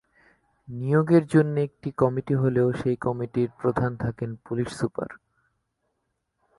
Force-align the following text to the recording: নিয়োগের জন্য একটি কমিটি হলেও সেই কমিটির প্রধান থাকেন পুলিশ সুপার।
নিয়োগের 0.67 1.23
জন্য 1.27 1.55
একটি 1.59 1.89
কমিটি 1.91 2.33
হলেও 2.35 2.67
সেই 2.73 2.97
কমিটির 2.97 3.49
প্রধান 3.61 3.91
থাকেন 3.97 4.29
পুলিশ 4.45 4.69
সুপার। 4.79 5.09